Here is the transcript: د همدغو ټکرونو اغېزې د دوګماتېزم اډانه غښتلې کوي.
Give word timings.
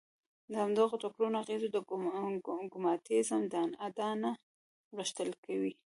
د 0.49 0.51
همدغو 0.63 0.95
ټکرونو 1.03 1.35
اغېزې 1.43 1.67
د 1.71 1.75
دوګماتېزم 2.55 3.69
اډانه 3.87 4.31
غښتلې 4.97 5.35
کوي. 5.45 5.73